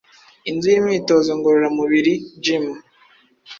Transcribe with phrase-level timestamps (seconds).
[0.49, 2.13] Inzu y’imyitozo ngororamubiri
[2.43, 2.65] Gym